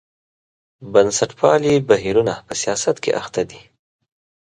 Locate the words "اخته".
3.21-3.41